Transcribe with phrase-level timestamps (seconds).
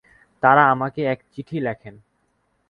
[0.43, 1.95] তাঁরা আমাকে এক চিঠি লেখেন।